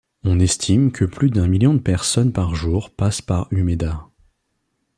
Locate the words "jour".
2.55-2.89